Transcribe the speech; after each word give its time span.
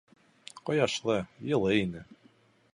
Ҡояшлы, 0.69 1.19
йылы 1.51 1.77
ине. 1.83 2.05